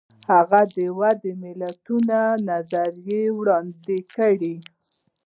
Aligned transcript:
هغه 0.31 0.61
د 0.75 0.75
دوه 0.75 1.11
ملتونو 1.43 2.21
نظریه 2.49 3.21
وړاندې 3.37 3.97
کړه. 4.13 4.55